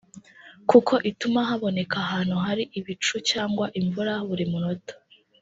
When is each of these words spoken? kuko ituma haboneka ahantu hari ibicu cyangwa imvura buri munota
kuko 0.69 0.93
ituma 1.09 1.39
haboneka 1.49 1.95
ahantu 2.05 2.35
hari 2.45 2.63
ibicu 2.79 3.15
cyangwa 3.29 3.65
imvura 3.79 4.13
buri 4.27 4.45
munota 4.51 4.93